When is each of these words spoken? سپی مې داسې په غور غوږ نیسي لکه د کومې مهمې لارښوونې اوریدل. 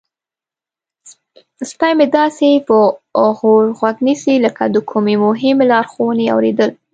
سپی 1.69 1.91
مې 1.97 2.07
داسې 2.17 2.49
په 2.67 2.77
غور 3.37 3.65
غوږ 3.77 3.95
نیسي 4.07 4.35
لکه 4.45 4.63
د 4.73 4.77
کومې 4.89 5.15
مهمې 5.25 5.65
لارښوونې 5.71 6.25
اوریدل. 6.33 6.69